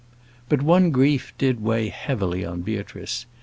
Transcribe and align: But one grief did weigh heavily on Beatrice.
But 0.49 0.63
one 0.63 0.89
grief 0.89 1.31
did 1.37 1.59
weigh 1.61 1.89
heavily 1.89 2.43
on 2.43 2.61
Beatrice. 2.63 3.27